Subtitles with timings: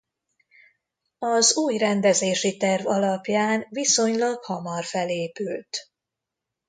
[1.19, 5.77] Az új rendezési terv alapján viszonylag hamar felépült.